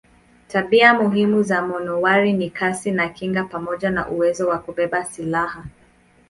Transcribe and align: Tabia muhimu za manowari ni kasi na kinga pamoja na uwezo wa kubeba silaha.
Tabia 0.47 0.93
muhimu 0.93 1.43
za 1.43 1.61
manowari 1.61 2.33
ni 2.33 2.49
kasi 2.49 2.91
na 2.91 3.09
kinga 3.09 3.43
pamoja 3.43 3.89
na 3.91 4.07
uwezo 4.09 4.47
wa 4.47 4.59
kubeba 4.59 5.03
silaha. 5.05 5.63